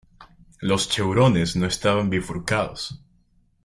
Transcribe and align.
Los 0.61 0.89
cheurones 0.89 1.55
no 1.55 1.67
estaban 1.67 2.09
bifurcados. 2.09 3.03